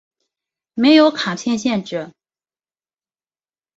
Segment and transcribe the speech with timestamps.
[0.73, 2.09] 没有卡片限制。